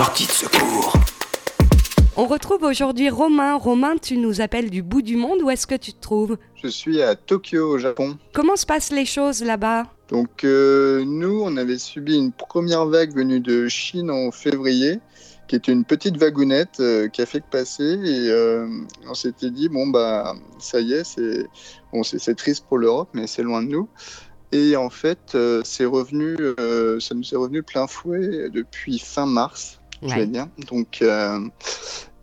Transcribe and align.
Sortie 0.00 0.26
de 0.26 0.32
secours. 0.32 0.94
On 2.16 2.24
retrouve 2.24 2.62
aujourd'hui 2.62 3.10
Romain. 3.10 3.58
Romain, 3.58 3.98
tu 3.98 4.16
nous 4.16 4.40
appelles 4.40 4.70
du 4.70 4.82
bout 4.82 5.02
du 5.02 5.16
monde. 5.16 5.42
Où 5.42 5.50
est-ce 5.50 5.66
que 5.66 5.74
tu 5.74 5.92
te 5.92 6.00
trouves? 6.00 6.38
Je 6.54 6.68
suis 6.68 7.02
à 7.02 7.14
Tokyo, 7.16 7.68
au 7.68 7.76
Japon. 7.76 8.16
Comment 8.32 8.56
se 8.56 8.64
passent 8.64 8.92
les 8.92 9.04
choses 9.04 9.44
là-bas? 9.44 9.88
Donc 10.08 10.44
euh, 10.44 11.04
nous, 11.04 11.42
on 11.44 11.54
avait 11.58 11.76
subi 11.76 12.16
une 12.16 12.32
première 12.32 12.86
vague 12.86 13.14
venue 13.14 13.40
de 13.40 13.68
Chine 13.68 14.10
en 14.10 14.30
février, 14.30 15.00
qui 15.48 15.56
était 15.56 15.70
une 15.70 15.84
petite 15.84 16.16
vagounette 16.16 16.80
euh, 16.80 17.08
qui 17.08 17.20
a 17.20 17.26
fait 17.26 17.40
que 17.40 17.50
passer. 17.50 17.98
Et 18.02 18.30
euh, 18.30 18.66
on 19.06 19.12
s'était 19.12 19.50
dit, 19.50 19.68
bon, 19.68 19.88
bah 19.88 20.34
ça 20.58 20.80
y 20.80 20.94
est, 20.94 21.04
c'est 21.04 21.46
bon, 21.92 22.00
triste 22.38 22.64
pour 22.66 22.78
l'Europe, 22.78 23.10
mais 23.12 23.26
c'est 23.26 23.42
loin 23.42 23.62
de 23.62 23.68
nous. 23.68 23.86
Et 24.52 24.76
en 24.76 24.88
fait, 24.88 25.34
euh, 25.34 25.60
c'est 25.62 25.84
revenu, 25.84 26.36
euh, 26.40 26.98
ça 27.00 27.14
nous 27.14 27.34
est 27.34 27.36
revenu 27.36 27.62
plein 27.62 27.86
fouet 27.86 28.48
depuis 28.50 28.98
fin 28.98 29.26
mars, 29.26 29.79
je 30.02 30.14
vais 30.14 30.26
dire. 30.26 30.46
Donc, 30.70 30.98
euh, 31.02 31.40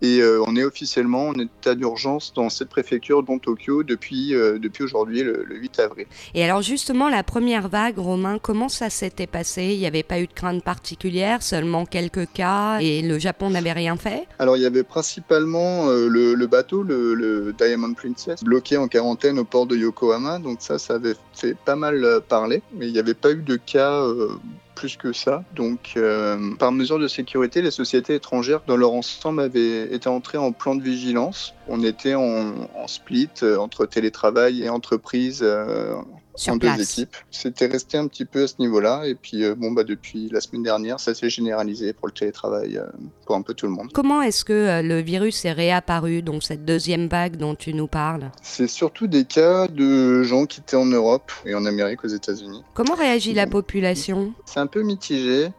et 0.01 0.19
euh, 0.19 0.43
on 0.45 0.55
est 0.55 0.63
officiellement 0.63 1.29
en 1.29 1.33
état 1.33 1.73
d'urgence 1.73 2.31
dans 2.35 2.49
cette 2.49 2.69
préfecture, 2.69 3.23
dont 3.23 3.39
Tokyo, 3.39 3.81
depuis, 3.83 4.35
euh, 4.35 4.59
depuis 4.59 4.83
aujourd'hui, 4.83 5.23
le, 5.23 5.43
le 5.43 5.55
8 5.55 5.79
avril. 5.79 6.05
Et 6.35 6.43
alors 6.43 6.61
justement, 6.61 7.09
la 7.09 7.23
première 7.23 7.67
vague, 7.67 7.97
Romain, 7.97 8.37
comment 8.39 8.69
ça 8.69 8.91
s'était 8.91 9.25
passé? 9.25 9.73
Il 9.73 9.79
n'y 9.79 9.87
avait 9.87 10.03
pas 10.03 10.19
eu 10.19 10.27
de 10.27 10.33
crainte 10.33 10.63
particulière, 10.63 11.41
seulement 11.41 11.85
quelques 11.85 12.31
cas, 12.31 12.79
et 12.79 13.01
le 13.01 13.17
Japon 13.17 13.49
n'avait 13.49 13.71
rien 13.71 13.95
fait? 13.95 14.27
Alors, 14.37 14.55
il 14.55 14.61
y 14.61 14.67
avait 14.67 14.83
principalement 14.83 15.87
le, 15.87 16.35
le 16.35 16.47
bateau, 16.47 16.83
le, 16.83 17.15
le 17.15 17.53
Diamond 17.57 17.93
Princess, 17.93 18.43
bloqué 18.43 18.77
en 18.77 18.87
quarantaine 18.87 19.39
au 19.39 19.45
port 19.45 19.65
de 19.65 19.75
Yokohama. 19.75 20.37
Donc, 20.39 20.57
ça, 20.59 20.77
ça 20.77 20.95
avait 20.95 21.15
fait 21.33 21.55
pas 21.65 21.75
mal 21.75 22.21
parler. 22.27 22.61
Mais 22.73 22.87
il 22.87 22.93
n'y 22.93 22.99
avait 22.99 23.13
pas 23.13 23.31
eu 23.31 23.41
de 23.41 23.55
cas 23.55 24.03
euh, 24.03 24.29
plus 24.77 24.95
que 24.95 25.11
ça. 25.11 25.43
Donc, 25.55 25.93
euh, 25.97 26.53
par 26.59 26.71
mesure 26.71 26.99
de 26.99 27.07
sécurité, 27.07 27.63
les 27.63 27.71
sociétés 27.71 28.13
étrangères, 28.13 28.61
dans 28.67 28.77
leur 28.77 28.93
ensemble, 28.93 29.41
avaient 29.41 29.91
été 29.93 30.07
entrées 30.07 30.37
en 30.37 30.51
plan 30.51 30.75
de 30.75 30.83
vigilance. 30.83 31.55
On 31.67 31.83
était 31.83 32.13
en, 32.13 32.53
split 32.85 33.29
euh, 33.41 33.57
entre 33.57 33.87
télétravail 33.87 34.61
et 34.61 34.69
entreprise. 34.69 35.39
euh, 35.41 35.95
sur 36.37 36.53
en 36.53 36.57
place 36.57 36.77
deux 36.77 36.83
équipes. 36.83 37.15
C'était 37.31 37.65
resté 37.65 37.97
un 37.97 38.07
petit 38.07 38.25
peu 38.25 38.43
à 38.43 38.47
ce 38.47 38.55
niveau-là. 38.59 39.03
Et 39.05 39.15
puis, 39.15 39.43
euh, 39.43 39.55
bon, 39.55 39.71
bah, 39.71 39.83
depuis 39.83 40.29
la 40.29 40.39
semaine 40.39 40.63
dernière, 40.63 40.99
ça 40.99 41.13
s'est 41.13 41.29
généralisé 41.29 41.93
pour 41.93 42.07
le 42.07 42.13
télétravail 42.13 42.77
euh, 42.77 42.85
pour 43.25 43.35
un 43.35 43.41
peu 43.41 43.53
tout 43.53 43.65
le 43.65 43.71
monde. 43.71 43.91
Comment 43.93 44.21
est-ce 44.21 44.45
que 44.45 44.53
euh, 44.53 44.81
le 44.81 44.99
virus 45.01 45.43
est 45.45 45.51
réapparu, 45.51 46.21
donc 46.21 46.43
cette 46.43 46.63
deuxième 46.63 47.07
vague 47.07 47.35
dont 47.37 47.55
tu 47.55 47.73
nous 47.73 47.87
parles? 47.87 48.31
C'est 48.41 48.67
surtout 48.67 49.07
des 49.07 49.25
cas 49.25 49.67
de 49.67 50.23
gens 50.23 50.45
qui 50.45 50.61
étaient 50.61 50.77
en 50.77 50.85
Europe 50.85 51.31
et 51.45 51.55
en 51.55 51.65
Amérique, 51.65 52.03
aux 52.03 52.09
États-Unis. 52.09 52.63
Comment 52.73 52.95
réagit 52.95 53.33
la 53.33 53.47
population? 53.47 54.33
C'est 54.45 54.59
un 54.59 54.67
peu 54.67 54.83
mitigé. 54.83 55.49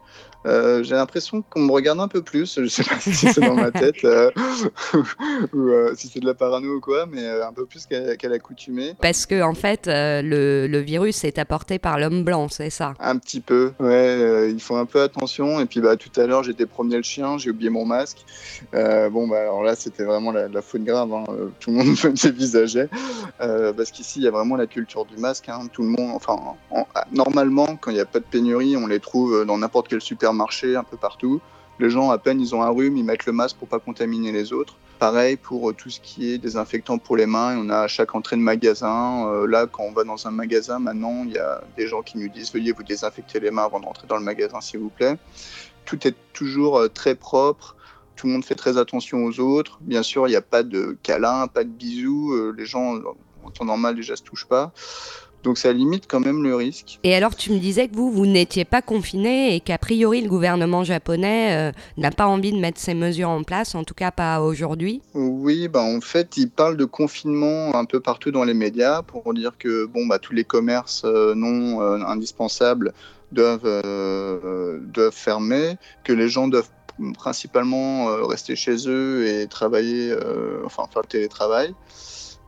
Euh, 0.45 0.83
j'ai 0.83 0.95
l'impression 0.95 1.41
qu'on 1.41 1.59
me 1.61 1.71
regarde 1.71 1.99
un 1.99 2.07
peu 2.07 2.21
plus. 2.21 2.59
Je 2.61 2.67
sais 2.67 2.83
pas 2.83 2.95
si 2.99 3.13
c'est 3.13 3.41
dans 3.41 3.55
ma 3.55 3.71
tête 3.71 4.03
euh, 4.05 4.31
ou 5.53 5.69
euh, 5.69 5.93
si 5.95 6.07
c'est 6.07 6.19
de 6.19 6.25
la 6.25 6.33
parano 6.33 6.75
ou 6.75 6.79
quoi, 6.79 7.05
mais 7.05 7.27
un 7.27 7.51
peu 7.53 7.65
plus 7.65 7.85
qu'à 7.85 8.29
l'accoutumée. 8.29 8.95
Parce 9.01 9.25
que 9.25 9.41
en 9.41 9.53
fait, 9.53 9.87
le, 9.87 10.67
le 10.67 10.79
virus 10.79 11.23
est 11.23 11.37
apporté 11.39 11.77
par 11.79 11.99
l'homme 11.99 12.23
blanc, 12.23 12.47
c'est 12.49 12.69
ça? 12.69 12.93
Un 12.99 13.17
petit 13.17 13.41
peu, 13.41 13.73
ouais, 13.79 14.49
ils 14.51 14.61
font 14.61 14.77
un 14.77 14.85
peu 14.85 15.01
attention. 15.01 15.59
Et 15.59 15.65
puis 15.65 15.81
bah, 15.81 15.97
tout 15.97 16.17
à 16.19 16.25
l'heure, 16.25 16.43
j'étais 16.43 16.65
promener 16.65 16.97
le 16.97 17.03
chien, 17.03 17.37
j'ai 17.37 17.49
oublié 17.49 17.69
mon 17.69 17.85
masque. 17.85 18.19
Bon, 18.73 19.27
bah, 19.27 19.41
alors 19.41 19.63
là, 19.63 19.75
c'était 19.75 20.03
vraiment 20.03 20.31
la, 20.31 20.47
la 20.47 20.61
faute 20.61 20.83
grave. 20.83 21.11
hein. 21.13 21.25
Tout 21.59 21.71
le 21.71 21.77
monde 21.77 21.87
me 21.87 22.23
dévisageait. 22.23 22.89
Parce 23.37 23.91
qu'ici, 23.91 24.19
il 24.19 24.23
y 24.23 24.27
a 24.27 24.31
vraiment 24.31 24.55
la 24.55 24.67
culture 24.67 25.05
du 25.05 25.17
masque. 25.17 25.49
hein. 25.49 25.67
Tout 25.71 25.83
le 25.83 25.89
monde, 25.89 26.11
enfin, 26.15 26.37
en- 26.71 26.87
normalement, 27.11 27.75
quand 27.79 27.91
il 27.91 27.95
n'y 27.95 27.99
a 27.99 28.05
pas 28.05 28.19
de 28.19 28.25
pénurie, 28.25 28.77
on 28.77 28.87
les 28.87 28.99
trouve 28.99 29.45
dans 29.45 29.57
n'importe 29.57 29.87
quel 29.89 29.99
supermarché, 30.01 30.28
un 30.31 30.83
peu 30.83 30.97
partout. 30.97 31.41
Les 31.79 31.89
gens, 31.89 32.11
à 32.11 32.17
peine 32.17 32.41
ils 32.41 32.53
ont 32.53 32.61
un 32.61 32.69
rhume, 32.69 32.97
ils 32.97 33.05
mettent 33.05 33.25
le 33.25 33.31
masque 33.31 33.55
pour 33.57 33.67
pas 33.67 33.79
contaminer 33.79 34.31
les 34.31 34.51
autres. 34.51 34.75
Pareil 34.99 35.37
pour 35.37 35.69
euh, 35.69 35.73
tout 35.73 35.89
ce 35.89 36.01
qui 36.01 36.29
est 36.29 36.37
désinfectant 36.37 36.97
pour 36.97 37.15
les 37.15 37.25
mains, 37.25 37.57
on 37.57 37.69
a 37.69 37.79
à 37.79 37.87
chaque 37.87 38.15
entrée 38.15 38.35
de 38.35 38.41
magasin. 38.41 39.29
euh, 39.29 39.47
là, 39.47 39.65
quand 39.65 39.83
on 39.83 39.93
va 39.93 40.03
dans 40.03 40.27
un 40.27 40.31
magasin, 40.31 40.79
maintenant, 40.79 41.23
il 41.25 41.31
y 41.31 41.37
a 41.37 41.61
des 41.77 41.87
gens 41.87 42.01
qui 42.01 42.17
nous 42.17 42.27
disent 42.27 42.51
veuillez 42.51 42.73
vous 42.73 42.83
désinfecter 42.83 43.39
les 43.39 43.49
mains 43.49 43.63
avant 43.63 43.79
d'entrer 43.79 44.07
dans 44.07 44.17
le 44.17 44.23
magasin, 44.23 44.59
s'il 44.59 44.81
vous 44.81 44.89
plaît. 44.89 45.17
Tout 45.85 46.05
est 46.05 46.15
toujours 46.33 46.79
euh, 46.79 46.89
très 46.89 47.15
propre. 47.15 47.77
Tout 48.17 48.27
le 48.27 48.33
monde 48.33 48.43
fait 48.43 48.55
très 48.55 48.77
attention 48.77 49.23
aux 49.23 49.39
autres. 49.39 49.77
Bien 49.79 50.03
sûr, 50.03 50.27
il 50.27 50.31
n'y 50.31 50.35
a 50.35 50.41
pas 50.41 50.63
de 50.63 50.97
câlins, 51.01 51.47
pas 51.47 51.63
de 51.63 51.69
bisous. 51.69 52.51
les 52.51 52.65
gens, 52.65 52.95
en 53.45 53.49
temps 53.51 53.63
normal, 53.63 53.95
déjà 53.95 54.17
se 54.17 54.23
touchent 54.23 54.47
pas. 54.47 54.73
Donc 55.43 55.57
ça 55.57 55.71
limite 55.71 56.05
quand 56.07 56.19
même 56.19 56.43
le 56.43 56.55
risque. 56.55 56.99
Et 57.03 57.15
alors, 57.15 57.35
tu 57.35 57.51
me 57.51 57.59
disais 57.59 57.87
que 57.87 57.95
vous, 57.95 58.11
vous 58.11 58.25
n'étiez 58.25 58.65
pas 58.65 58.81
confiné 58.81 59.55
et 59.55 59.59
qu'a 59.61 59.77
priori, 59.77 60.21
le 60.21 60.29
gouvernement 60.29 60.83
japonais 60.83 61.69
euh, 61.69 61.71
n'a 61.97 62.11
pas 62.11 62.27
envie 62.27 62.51
de 62.51 62.57
mettre 62.57 62.79
ces 62.79 62.93
mesures 62.93 63.29
en 63.29 63.43
place, 63.43 63.73
en 63.75 63.83
tout 63.83 63.93
cas 63.93 64.11
pas 64.11 64.41
aujourd'hui. 64.41 65.01
Oui, 65.13 65.67
bah 65.67 65.81
en 65.81 66.01
fait, 66.01 66.35
ils 66.37 66.49
parlent 66.49 66.77
de 66.77 66.85
confinement 66.85 67.75
un 67.75 67.85
peu 67.85 67.99
partout 67.99 68.31
dans 68.31 68.43
les 68.43 68.53
médias 68.53 69.01
pour 69.01 69.33
dire 69.33 69.57
que 69.57 69.85
bon, 69.85 70.07
bah, 70.07 70.19
tous 70.19 70.33
les 70.33 70.43
commerces 70.43 71.03
euh, 71.05 71.33
non 71.35 71.81
euh, 71.81 71.99
indispensables 72.05 72.93
doivent, 73.31 73.83
doivent 74.91 75.13
fermer, 75.13 75.77
que 76.03 76.11
les 76.13 76.29
gens 76.29 76.47
doivent 76.47 76.69
principalement 77.13 78.07
rester 78.25 78.55
chez 78.55 78.87
eux 78.87 79.27
et 79.27 79.45
travailler, 79.45 80.11
enfin 80.65 80.85
faire 80.91 81.03
le 81.03 81.07
télétravail. 81.07 81.75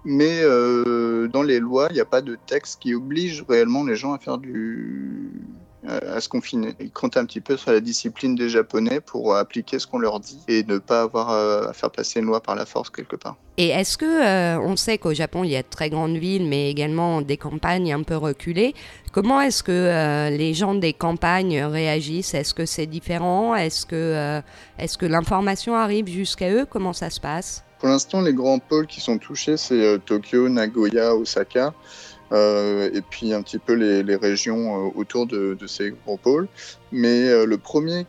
Mais 0.03 0.41
euh, 0.41 1.27
dans 1.27 1.43
les 1.43 1.59
lois, 1.59 1.87
il 1.91 1.93
n'y 1.93 1.99
a 1.99 2.05
pas 2.05 2.21
de 2.21 2.37
texte 2.47 2.81
qui 2.81 2.95
oblige 2.95 3.45
réellement 3.47 3.83
les 3.83 3.95
gens 3.95 4.13
à 4.13 4.19
faire 4.19 4.37
du 4.37 5.31
à 5.87 6.21
se 6.21 6.29
confiner. 6.29 6.75
Ils 6.79 6.91
comptent 6.91 7.17
un 7.17 7.25
petit 7.25 7.41
peu 7.41 7.57
sur 7.57 7.71
la 7.71 7.79
discipline 7.79 8.35
des 8.35 8.49
Japonais 8.49 8.99
pour 9.01 9.35
appliquer 9.35 9.79
ce 9.79 9.87
qu'on 9.87 9.97
leur 9.97 10.19
dit 10.19 10.39
et 10.47 10.63
ne 10.63 10.77
pas 10.77 11.01
avoir 11.01 11.31
à 11.31 11.73
faire 11.73 11.89
passer 11.89 12.19
une 12.19 12.27
loi 12.27 12.39
par 12.39 12.53
la 12.53 12.67
force 12.67 12.91
quelque 12.91 13.15
part. 13.15 13.35
Et 13.57 13.69
est-ce 13.69 13.97
que, 13.97 14.05
euh, 14.05 14.59
on 14.59 14.75
sait 14.75 14.99
qu'au 14.99 15.13
Japon, 15.15 15.43
il 15.43 15.49
y 15.49 15.55
a 15.55 15.63
de 15.63 15.67
très 15.67 15.89
grandes 15.89 16.17
villes, 16.17 16.45
mais 16.47 16.69
également 16.69 17.21
des 17.21 17.37
campagnes 17.37 17.91
un 17.91 18.03
peu 18.03 18.15
reculées. 18.15 18.75
Comment 19.11 19.41
est-ce 19.41 19.63
que 19.63 19.71
euh, 19.71 20.29
les 20.29 20.53
gens 20.53 20.75
des 20.75 20.93
campagnes 20.93 21.63
réagissent? 21.63 22.35
Est-ce 22.35 22.53
que 22.53 22.67
c'est 22.67 22.85
différent? 22.85 23.55
Est-ce 23.55 23.87
que, 23.87 24.41
est-ce 24.77 24.99
que 24.99 25.07
l'information 25.07 25.75
arrive 25.75 26.07
jusqu'à 26.07 26.51
eux? 26.51 26.67
Comment 26.69 26.93
ça 26.93 27.09
se 27.09 27.19
passe? 27.19 27.63
Pour 27.81 27.89
l'instant, 27.89 28.21
les 28.21 28.35
grands 28.35 28.59
pôles 28.59 28.85
qui 28.85 29.01
sont 29.01 29.17
touchés, 29.17 29.57
c'est 29.57 29.83
euh, 29.83 29.97
Tokyo, 29.97 30.49
Nagoya, 30.49 31.15
Osaka, 31.15 31.73
euh, 32.31 32.91
et 32.93 33.01
puis 33.01 33.33
un 33.33 33.41
petit 33.41 33.57
peu 33.57 33.73
les, 33.73 34.15
régions 34.15 34.85
euh, 34.85 34.91
autour 34.93 35.25
de, 35.25 35.57
ces 35.65 35.89
grands 35.89 36.17
pôles. 36.17 36.47
Mais 36.91 37.43
le 37.43 37.57
premier 37.57 38.05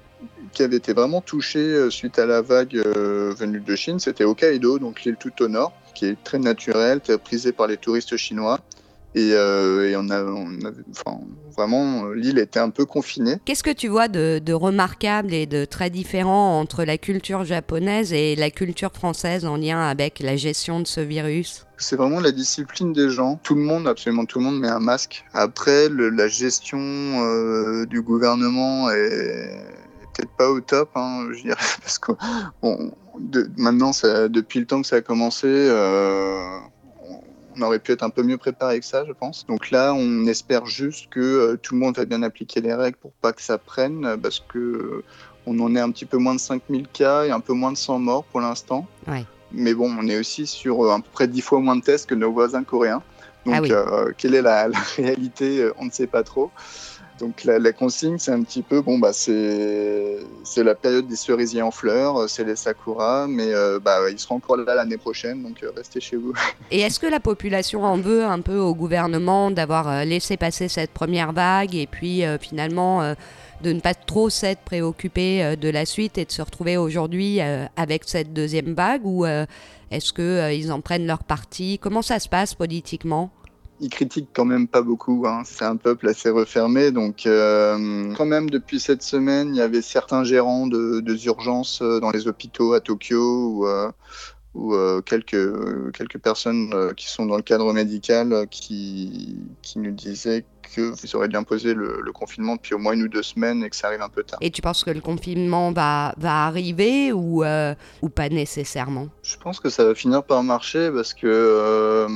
qui 0.52 0.62
avait 0.62 0.76
été 0.76 0.92
vraiment 0.92 1.22
touché 1.22 1.88
suite 1.88 2.18
à 2.18 2.26
la 2.26 2.42
vague 2.42 2.74
venue 2.74 3.60
de 3.60 3.74
Chine, 3.74 3.98
c'était 3.98 4.24
Hokkaido, 4.24 4.78
donc 4.78 5.04
l'île 5.04 5.16
tout 5.18 5.42
au 5.42 5.48
nord, 5.48 5.72
qui 5.94 6.04
est 6.04 6.22
très 6.22 6.38
naturelle, 6.38 7.00
très 7.00 7.16
prisée 7.16 7.52
par 7.52 7.66
les 7.66 7.78
touristes 7.78 8.18
chinois. 8.18 8.60
Et, 9.14 9.32
euh, 9.34 9.90
et 9.90 9.96
on 9.96 10.08
a, 10.08 10.22
on 10.24 10.46
a- 10.64 10.70
enfin, 10.90 11.20
vraiment, 11.56 12.08
l'île 12.12 12.38
était 12.38 12.60
un 12.60 12.70
peu 12.70 12.86
confinée. 12.86 13.36
Qu'est-ce 13.44 13.62
que 13.62 13.70
tu 13.72 13.88
vois 13.88 14.08
de, 14.08 14.40
de 14.42 14.52
remarquable 14.54 15.34
et 15.34 15.44
de 15.46 15.64
très 15.66 15.90
différent 15.90 16.58
entre 16.58 16.84
la 16.84 16.96
culture 16.96 17.44
japonaise 17.44 18.12
et 18.14 18.36
la 18.36 18.50
culture 18.50 18.90
française 18.92 19.44
en 19.44 19.56
lien 19.56 19.80
avec 19.82 20.20
la 20.20 20.36
gestion 20.36 20.80
de 20.80 20.86
ce 20.86 21.00
virus? 21.00 21.66
C'est 21.76 21.96
vraiment 21.96 22.20
la 22.20 22.32
discipline 22.32 22.92
des 22.94 23.10
gens. 23.10 23.38
Tout 23.42 23.54
le 23.54 23.60
monde, 23.62 23.86
absolument 23.86 24.24
tout 24.24 24.38
le 24.38 24.44
monde, 24.46 24.58
met 24.60 24.68
un 24.68 24.78
masque. 24.80 25.24
Après, 25.34 25.88
le- 25.90 26.08
la 26.08 26.28
gestion 26.28 26.78
euh, 26.80 27.84
du 27.86 28.00
gouvernement 28.00 28.88
est 28.90 29.66
peut-être 30.14 30.30
pas 30.38 30.50
au 30.50 30.60
top, 30.60 30.90
hein, 30.94 31.26
je 31.32 31.42
dirais, 31.42 31.56
parce 31.82 31.98
que 31.98 32.12
bon, 32.62 32.92
de- 33.18 33.50
maintenant, 33.58 33.92
ça- 33.92 34.28
depuis 34.28 34.60
le 34.60 34.66
temps 34.66 34.80
que 34.80 34.86
ça 34.88 34.96
a 34.96 35.00
commencé, 35.02 35.46
euh, 35.48 36.58
on 37.56 37.62
aurait 37.62 37.78
pu 37.78 37.92
être 37.92 38.02
un 38.02 38.10
peu 38.10 38.22
mieux 38.22 38.38
préparé 38.38 38.80
que 38.80 38.86
ça, 38.86 39.04
je 39.06 39.12
pense. 39.12 39.46
Donc 39.46 39.70
là, 39.70 39.92
on 39.94 40.26
espère 40.26 40.66
juste 40.66 41.08
que 41.10 41.20
euh, 41.20 41.56
tout 41.60 41.74
le 41.74 41.80
monde 41.80 41.96
va 41.96 42.04
bien 42.04 42.22
appliquer 42.22 42.60
les 42.60 42.74
règles 42.74 42.96
pour 42.98 43.12
pas 43.12 43.32
que 43.32 43.42
ça 43.42 43.58
prenne, 43.58 44.04
euh, 44.04 44.16
parce 44.16 44.40
que 44.40 44.58
euh, 44.58 45.04
on 45.46 45.58
en 45.60 45.74
est 45.74 45.80
un 45.80 45.90
petit 45.90 46.04
peu 46.06 46.18
moins 46.18 46.34
de 46.34 46.40
5000 46.40 46.86
cas 46.88 47.24
et 47.24 47.30
un 47.30 47.40
peu 47.40 47.52
moins 47.52 47.72
de 47.72 47.76
100 47.76 47.98
morts 47.98 48.24
pour 48.24 48.40
l'instant. 48.40 48.86
Ouais. 49.06 49.24
Mais 49.52 49.74
bon, 49.74 49.90
on 49.98 50.06
est 50.08 50.18
aussi 50.18 50.46
sur 50.46 50.90
à 50.90 50.96
peu 50.96 51.08
près 51.12 51.28
10 51.28 51.40
fois 51.42 51.60
moins 51.60 51.76
de 51.76 51.82
tests 51.82 52.08
que 52.08 52.14
nos 52.14 52.32
voisins 52.32 52.64
coréens. 52.64 53.02
Donc, 53.44 53.54
Ah 53.56 53.60
oui. 53.62 53.72
euh, 53.72 54.12
quelle 54.16 54.34
est 54.34 54.42
la, 54.42 54.68
la 54.68 54.78
réalité 54.96 55.68
On 55.78 55.86
ne 55.86 55.90
sait 55.90 56.06
pas 56.06 56.22
trop. 56.22 56.50
Donc, 57.22 57.44
la, 57.44 57.72
consigne, 57.72 58.18
c'est 58.18 58.32
un 58.32 58.42
petit 58.42 58.62
peu, 58.62 58.82
bon, 58.82 58.98
bah, 58.98 59.12
c'est 59.12 60.18
la 60.56 60.74
période 60.74 61.06
des 61.06 61.14
cerisiers 61.14 61.62
en 61.62 61.70
fleurs, 61.70 62.16
euh, 62.16 62.26
c'est 62.26 62.42
les 62.42 62.56
sakuras, 62.56 63.28
mais 63.28 63.54
euh, 63.54 63.78
bah, 63.78 64.00
encore 64.28 64.56
là 64.56 64.74
l'année 64.74 64.96
prochaine, 64.96 65.40
donc 65.40 65.62
euh, 65.62 65.70
restez 65.76 66.00
chez 66.00 66.16
vous. 66.16 66.32
Et 66.72 66.80
est-ce 66.80 66.98
que 66.98 67.06
la 67.06 67.20
population 67.20 67.84
en 67.84 67.96
veut 67.96 68.24
un 68.24 68.40
peu 68.40 68.58
au 68.58 68.74
gouvernement 68.74 69.52
d'avoir 69.52 69.88
euh, 69.88 70.04
laissé 70.04 70.36
passer 70.36 70.66
cette 70.66 70.90
première 70.90 71.32
vague 71.32 71.76
et 71.76 71.86
puis 71.86 72.24
finalement 72.40 73.14
de 73.62 73.72
ne 73.72 73.78
pas 73.78 73.94
trop 73.94 74.28
s'être 74.28 74.62
préoccupé 74.62 75.56
de 75.56 75.68
la 75.68 75.86
suite 75.86 76.18
et 76.18 76.24
de 76.24 76.32
se 76.32 76.42
retrouver 76.42 76.76
aujourd'hui 76.76 77.40
avec 77.76 78.02
cette 78.06 78.32
deuxième 78.32 78.74
vague 78.74 79.02
ou 79.04 79.24
est-ce 79.90 80.12
qu'ils 80.12 80.72
en 80.72 80.80
prennent 80.80 81.06
leur 81.06 81.22
parti? 81.22 81.78
Comment 81.80 82.02
ça 82.02 82.18
se 82.18 82.28
passe 82.28 82.54
politiquement? 82.54 83.30
Ils 83.80 83.90
critiquent 83.90 84.30
quand 84.32 84.44
même 84.44 84.68
pas 84.68 84.82
beaucoup. 84.82 85.24
Hein. 85.26 85.42
C'est 85.44 85.64
un 85.64 85.76
peuple 85.76 86.08
assez 86.08 86.30
refermé. 86.30 86.90
Donc, 86.90 87.26
euh, 87.26 88.12
quand 88.16 88.26
même, 88.26 88.50
depuis 88.50 88.80
cette 88.80 89.02
semaine, 89.02 89.54
il 89.54 89.56
y 89.56 89.62
avait 89.62 89.82
certains 89.82 90.24
gérants 90.24 90.66
de, 90.66 91.00
de 91.00 91.26
urgences 91.26 91.82
dans 91.82 92.10
les 92.10 92.28
hôpitaux 92.28 92.74
à 92.74 92.80
Tokyo 92.80 93.64
ou, 93.64 93.66
ou 94.54 94.76
quelques, 95.02 95.92
quelques 95.92 96.18
personnes 96.18 96.92
qui 96.96 97.10
sont 97.10 97.26
dans 97.26 97.36
le 97.36 97.42
cadre 97.42 97.72
médical 97.72 98.46
qui, 98.50 99.36
qui 99.62 99.78
nous 99.78 99.92
disaient 99.92 100.44
qu'ils 100.62 101.16
auraient 101.16 101.28
dû 101.28 101.36
imposer 101.36 101.74
le, 101.74 102.02
confinement 102.12 102.56
depuis 102.56 102.74
au 102.74 102.78
moins 102.78 102.92
une 102.92 103.04
ou 103.04 103.08
deux 103.08 103.22
semaines 103.22 103.64
et 103.64 103.70
que 103.70 103.76
ça 103.76 103.86
arrive 103.88 104.02
un 104.02 104.08
peu 104.08 104.22
tard. 104.22 104.38
Et 104.42 104.50
tu 104.50 104.60
penses 104.60 104.84
que 104.84 104.90
le 104.90 105.00
confinement 105.00 105.72
va, 105.72 106.14
va 106.18 106.44
arriver 106.44 107.10
ou, 107.12 107.42
euh, 107.42 107.74
ou 108.02 108.10
pas 108.10 108.28
nécessairement? 108.28 109.08
Je 109.22 109.36
pense 109.36 109.60
que 109.60 109.70
ça 109.70 109.84
va 109.84 109.94
finir 109.94 110.22
par 110.22 110.42
marcher 110.42 110.90
parce 110.90 111.14
que 111.14 111.26
euh, 111.26 112.06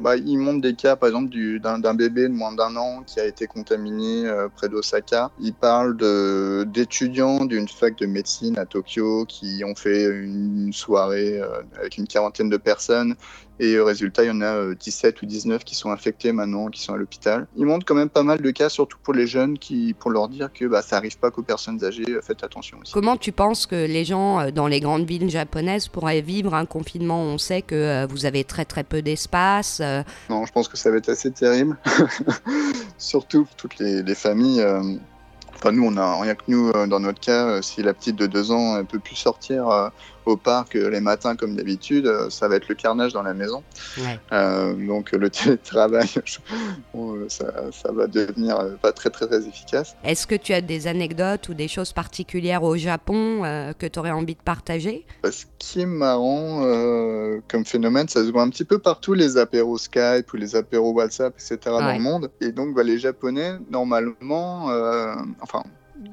bah, 0.00 0.16
il 0.16 0.38
montre 0.38 0.60
des 0.60 0.74
cas, 0.74 0.96
par 0.96 1.08
exemple, 1.08 1.34
d'un 1.60 1.94
bébé 1.94 2.22
de 2.22 2.34
moins 2.34 2.52
d'un 2.52 2.74
an 2.76 3.04
qui 3.06 3.20
a 3.20 3.26
été 3.26 3.46
contaminé 3.46 4.26
euh, 4.26 4.48
près 4.48 4.68
d'Osaka. 4.68 5.30
Il 5.40 5.54
parle 5.54 5.96
d'étudiants 6.66 7.44
d'une 7.44 7.68
fac 7.68 7.96
de 7.96 8.06
médecine 8.06 8.58
à 8.58 8.66
Tokyo 8.66 9.24
qui 9.26 9.62
ont 9.64 9.74
fait 9.74 10.04
une 10.04 10.72
soirée 10.72 11.40
avec 11.78 11.96
une 11.96 12.06
quarantaine 12.06 12.48
de 12.48 12.56
personnes 12.56 13.14
et 13.60 13.78
au 13.78 13.84
résultat, 13.84 14.24
il 14.24 14.28
y 14.28 14.30
en 14.30 14.40
a 14.40 14.74
17 14.74 15.22
ou 15.22 15.26
19 15.26 15.64
qui 15.64 15.74
sont 15.74 15.90
infectés 15.90 16.32
maintenant, 16.32 16.68
qui 16.68 16.82
sont 16.82 16.94
à 16.94 16.96
l'hôpital. 16.96 17.46
Il 17.56 17.66
montre 17.66 17.86
quand 17.86 17.94
même 17.94 18.08
pas 18.08 18.22
mal 18.22 18.40
de 18.40 18.50
cas, 18.50 18.68
surtout 18.68 18.98
pour 19.02 19.14
les 19.14 19.26
jeunes, 19.26 19.58
qui, 19.58 19.94
pour 19.94 20.10
leur 20.10 20.28
dire 20.28 20.52
que 20.52 20.64
bah, 20.64 20.82
ça 20.82 20.96
n'arrive 20.96 21.18
pas 21.18 21.30
qu'aux 21.30 21.42
personnes 21.42 21.84
âgées, 21.84 22.04
euh, 22.08 22.20
faites 22.20 22.42
attention 22.42 22.78
aussi. 22.82 22.92
Comment 22.92 23.16
tu 23.16 23.32
penses 23.32 23.66
que 23.66 23.86
les 23.86 24.04
gens 24.04 24.40
euh, 24.40 24.50
dans 24.50 24.66
les 24.66 24.80
grandes 24.80 25.06
villes 25.06 25.30
japonaises 25.30 25.88
pourraient 25.88 26.20
vivre 26.20 26.54
un 26.54 26.66
confinement? 26.66 27.22
On 27.22 27.38
sait 27.38 27.62
que 27.62 27.74
euh, 27.74 28.06
vous 28.06 28.26
avez 28.26 28.44
très 28.44 28.64
très 28.64 28.82
peu 28.82 29.02
d'espace. 29.02 29.80
Non, 30.28 30.46
je 30.46 30.52
pense 30.52 30.68
que 30.68 30.76
ça 30.76 30.90
va 30.90 30.96
être 30.96 31.08
assez 31.08 31.30
terrible, 31.30 31.76
surtout 32.98 33.44
pour 33.44 33.54
toutes 33.56 33.78
les, 33.78 34.02
les 34.02 34.14
familles. 34.14 34.64
Enfin, 35.64 35.74
nous, 35.74 35.86
on 35.86 35.96
a 35.96 36.20
rien 36.20 36.34
que 36.34 36.42
nous, 36.48 36.70
dans 36.86 37.00
notre 37.00 37.20
cas, 37.20 37.62
si 37.62 37.82
la 37.82 37.94
petite 37.94 38.16
de 38.16 38.26
deux 38.26 38.50
ans 38.50 38.76
ne 38.76 38.82
peut 38.82 38.98
plus 38.98 39.16
sortir 39.16 39.90
au 40.26 40.36
parc 40.36 40.74
les 40.74 41.00
matins 41.00 41.36
comme 41.36 41.56
d'habitude, 41.56 42.06
euh, 42.06 42.30
ça 42.30 42.48
va 42.48 42.56
être 42.56 42.68
le 42.68 42.74
carnage 42.74 43.12
dans 43.12 43.22
la 43.22 43.34
maison. 43.34 43.62
Euh, 44.32 44.74
donc 44.74 45.12
le 45.12 45.30
télétravail, 45.30 46.08
ça, 47.28 47.70
ça, 47.72 47.92
va 47.92 48.06
devenir 48.06 48.58
euh, 48.58 48.74
pas 48.80 48.92
très 48.92 49.10
très 49.10 49.26
très 49.26 49.46
efficace. 49.46 49.96
Est-ce 50.04 50.26
que 50.26 50.34
tu 50.34 50.52
as 50.52 50.60
des 50.60 50.86
anecdotes 50.86 51.48
ou 51.48 51.54
des 51.54 51.68
choses 51.68 51.92
particulières 51.92 52.62
au 52.62 52.76
Japon 52.76 53.42
que 53.78 53.86
tu 53.86 53.98
aurais 53.98 54.10
envie 54.10 54.34
de 54.34 54.42
partager? 54.42 55.06
Bah, 55.22 55.30
Ce 55.32 55.44
qui 55.58 55.82
est 55.82 55.86
marrant 55.86 56.62
comme 57.48 57.64
phénomène, 57.64 58.08
ça 58.08 58.24
se 58.24 58.30
voit 58.30 58.42
un 58.42 58.50
petit 58.50 58.64
peu 58.64 58.78
partout, 58.78 59.14
les 59.14 59.36
apéros 59.36 59.78
Skype 59.78 60.32
ou 60.32 60.36
les 60.36 60.56
apéros 60.56 60.92
WhatsApp, 60.92 61.34
etc. 61.34 61.58
dans 61.64 61.92
le 61.92 62.00
monde. 62.00 62.30
Et 62.40 62.52
donc 62.52 62.74
bah, 62.74 62.82
les 62.82 62.98
Japonais, 62.98 63.54
normalement, 63.70 64.66
enfin 65.40 65.62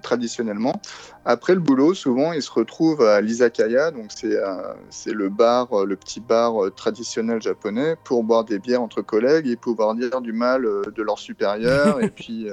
traditionnellement. 0.02 0.82
Après 1.26 1.54
le 1.54 1.60
boulot, 1.60 1.94
souvent, 1.94 2.34
ils 2.34 2.42
se 2.42 2.52
retrouvent 2.52 3.04
à 3.04 3.22
l'izakaya, 3.22 3.92
donc 3.92 4.08
c'est 4.10 4.36
euh, 4.36 4.74
le 5.06 5.30
bar, 5.30 5.72
euh, 5.72 5.86
le 5.86 5.96
petit 5.96 6.20
bar 6.20 6.64
euh, 6.64 6.72
traditionnel 6.72 7.42
japonais, 7.42 7.96
pour 8.04 8.24
boire 8.24 8.44
des 8.44 8.60
bières 8.60 8.82
entre 8.82 9.02
collègues 9.02 9.48
et 9.48 9.56
pouvoir 9.56 9.94
dire 9.94 10.22
du 10.22 10.34
mal 10.34 10.64
de 10.64 11.04
leurs 11.04 11.20
supérieurs 11.20 12.02
et, 12.04 12.10
puis, 12.10 12.48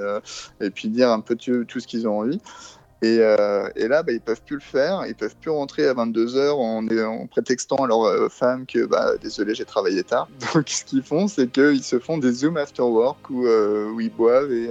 et 0.61 0.69
puis 0.69 0.89
dire 0.89 1.09
un 1.09 1.19
peu 1.19 1.35
tout, 1.35 1.79
ce 1.79 1.87
qu'ils 1.87 2.07
ont 2.07 2.19
envie. 2.19 2.39
Et, 3.01 3.15
et, 3.15 3.87
là, 3.87 4.03
bah, 4.03 4.11
ils 4.11 4.19
peuvent 4.19 4.41
plus 4.45 4.57
le 4.57 4.61
faire. 4.61 5.05
Ils 5.07 5.15
peuvent 5.15 5.35
plus 5.39 5.51
rentrer 5.51 5.87
à 5.87 5.93
22 5.93 6.35
h 6.35 6.51
en, 6.51 6.85
en, 6.87 7.27
prétextant 7.27 7.77
à 7.77 7.87
leur 7.87 8.29
femme 8.29 8.65
que, 8.65 8.85
bah, 8.85 9.15
désolé, 9.21 9.55
j'ai 9.55 9.63
travaillé 9.63 10.03
tard. 10.03 10.27
Donc, 10.53 10.67
ce 10.69 10.83
qu'ils 10.83 11.01
font, 11.01 11.29
c'est 11.29 11.49
qu'ils 11.49 11.83
se 11.83 11.97
font 11.97 12.17
des 12.17 12.31
zooms 12.31 12.57
after 12.57 12.83
work 12.83 13.29
où, 13.29 13.47
où 13.47 14.01
ils 14.01 14.11
boivent 14.11 14.51
et, 14.51 14.69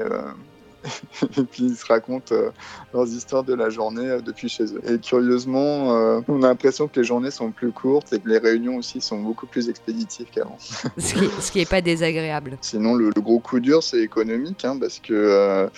et 1.36 1.44
puis 1.44 1.64
ils 1.64 1.76
se 1.76 1.86
racontent 1.86 2.34
euh, 2.34 2.50
leurs 2.92 3.08
histoires 3.08 3.44
de 3.44 3.54
la 3.54 3.70
journée 3.70 4.08
euh, 4.08 4.20
depuis 4.20 4.48
chez 4.48 4.64
eux. 4.64 4.80
Et 4.88 4.98
curieusement, 4.98 5.96
euh, 5.96 6.20
on 6.28 6.42
a 6.42 6.48
l'impression 6.48 6.88
que 6.88 6.98
les 7.00 7.04
journées 7.04 7.30
sont 7.30 7.50
plus 7.50 7.72
courtes 7.72 8.12
et 8.12 8.20
que 8.20 8.28
les 8.28 8.38
réunions 8.38 8.76
aussi 8.76 9.00
sont 9.00 9.18
beaucoup 9.18 9.46
plus 9.46 9.68
expéditives 9.68 10.26
qu'avant. 10.30 10.56
ce 10.98 11.50
qui 11.50 11.58
n'est 11.58 11.66
pas 11.66 11.80
désagréable. 11.80 12.58
Sinon, 12.60 12.94
le, 12.94 13.10
gros 13.10 13.40
coup 13.40 13.60
dur, 13.60 13.82
c'est 13.82 14.00
économique, 14.00 14.64
hein, 14.64 14.76
parce 14.80 15.00
que 15.00 15.68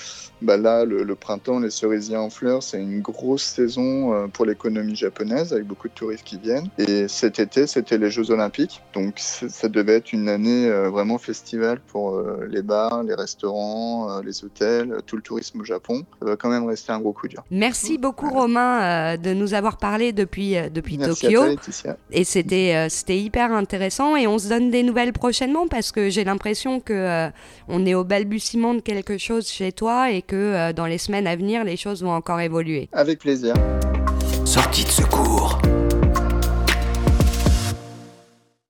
bah 0.42 0.56
là, 0.56 0.84
le, 0.84 1.14
printemps, 1.14 1.58
les 1.58 1.70
cerisiers 1.70 2.16
en 2.16 2.30
fleurs, 2.30 2.62
c'est 2.62 2.80
une 2.80 3.00
grosse 3.00 3.42
saison 3.42 4.28
pour 4.28 4.44
l'économie 4.44 4.94
japonaise, 4.94 5.52
avec 5.52 5.66
beaucoup 5.66 5.88
de 5.88 5.94
touristes 5.94 6.24
qui 6.24 6.38
viennent. 6.38 6.68
Et 6.78 7.08
cet 7.08 7.38
été, 7.38 7.66
c'était 7.66 7.98
les 7.98 8.10
Jeux 8.10 8.30
Olympiques, 8.30 8.82
donc 8.92 9.14
ça 9.18 9.68
devait 9.68 9.94
être 9.94 10.12
une 10.12 10.28
année 10.28 10.70
vraiment 10.90 11.18
festival 11.18 11.80
pour 11.80 12.22
les 12.48 12.62
bars, 12.62 13.02
les 13.02 13.14
restaurants, 13.14 14.20
les 14.20 14.44
hôtels, 14.44 14.99
tout 15.02 15.16
le 15.16 15.22
tourisme 15.22 15.60
au 15.60 15.64
Japon. 15.64 16.04
Ça 16.20 16.26
va 16.26 16.36
quand 16.36 16.48
même 16.48 16.66
rester 16.66 16.92
un 16.92 17.00
gros 17.00 17.12
coup 17.12 17.28
dur. 17.28 17.42
Merci 17.50 17.98
beaucoup 17.98 18.30
Romain 18.30 18.82
euh, 18.82 19.16
de 19.16 19.34
nous 19.34 19.54
avoir 19.54 19.76
parlé 19.76 20.12
depuis, 20.12 20.56
euh, 20.56 20.68
depuis 20.68 20.98
Tokyo. 20.98 21.42
et 22.10 22.24
c'était 22.24 22.74
euh, 22.74 22.88
c'était 22.88 23.18
hyper 23.18 23.52
intéressant 23.52 24.16
et 24.16 24.26
on 24.26 24.38
se 24.38 24.48
donne 24.48 24.70
des 24.70 24.82
nouvelles 24.82 25.12
prochainement 25.12 25.68
parce 25.68 25.92
que 25.92 26.08
j'ai 26.10 26.24
l'impression 26.24 26.80
que 26.80 27.28
on 27.68 27.86
est 27.86 27.94
au 27.94 28.04
balbutiement 28.04 28.74
de 28.74 28.80
quelque 28.80 29.18
chose 29.18 29.48
chez 29.48 29.72
toi 29.72 30.10
et 30.10 30.22
que 30.22 30.72
dans 30.72 30.86
les 30.86 30.98
semaines 30.98 31.26
à 31.26 31.36
venir 31.36 31.64
les 31.64 31.76
choses 31.76 32.02
vont 32.02 32.12
encore 32.12 32.40
évoluer. 32.40 32.88
Avec 32.92 33.18
plaisir. 33.20 33.54
Sortie 34.44 34.84
de 34.84 34.88
secours. 34.88 35.60